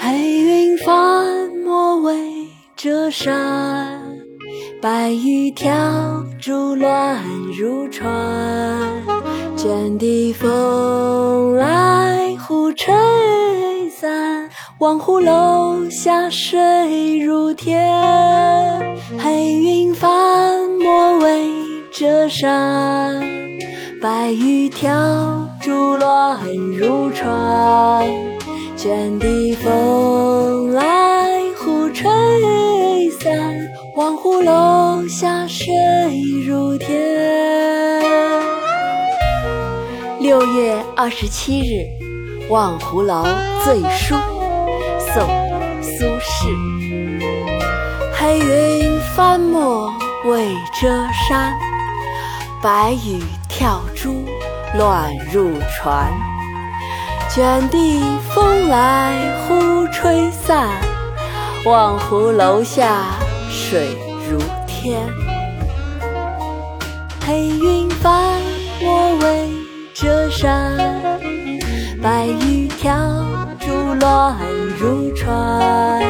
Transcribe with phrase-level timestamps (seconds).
[0.00, 4.18] 黑云翻墨未遮山，
[4.82, 5.72] 白雨跳
[6.40, 7.22] 珠乱
[7.58, 8.92] 入船。
[9.56, 12.92] 卷地风来忽吹
[13.88, 17.82] 散，望湖楼下水如天。
[19.18, 19.43] 黑
[22.28, 23.20] 山，
[24.00, 26.44] 白雨跳珠乱
[26.76, 28.06] 入船。
[28.76, 32.10] 卷地风来忽吹
[33.20, 33.56] 散，
[33.96, 35.72] 望湖楼下水
[36.46, 36.92] 如天。
[40.20, 41.86] 六月二十七日，
[42.50, 43.24] 《望湖楼
[43.64, 44.14] 醉书》
[44.98, 45.22] 宋·
[45.82, 47.20] 苏轼。
[48.12, 49.90] 黑云翻墨
[50.24, 50.88] 未遮
[51.28, 51.54] 山，
[52.64, 54.24] 白雨跳珠
[54.78, 56.10] 乱入船。
[57.28, 59.12] 卷地风来
[59.42, 60.70] 忽吹散，
[61.66, 63.02] 望湖楼下
[63.50, 63.98] 水
[64.30, 65.06] 如天。
[67.26, 68.40] 黑云翻
[68.80, 69.50] 墨未
[69.92, 70.74] 遮山，
[72.02, 72.96] 白雨跳
[73.60, 74.38] 珠乱
[74.78, 76.03] 入船。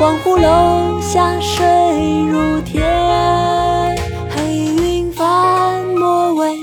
[0.00, 1.62] 望湖楼下水
[2.26, 2.82] 如天。
[4.30, 4.42] 黑
[4.82, 6.56] 云翻墨为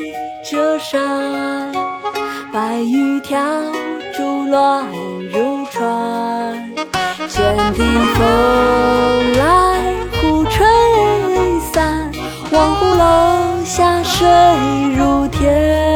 [0.49, 1.71] 遮山，
[2.51, 3.39] 白雨跳
[4.11, 4.87] 珠乱
[5.31, 6.67] 入船。
[7.29, 7.83] 卷地
[8.15, 9.83] 风来
[10.19, 10.65] 忽吹
[11.71, 12.11] 散，
[12.51, 14.27] 望湖楼下水
[14.97, 15.86] 如天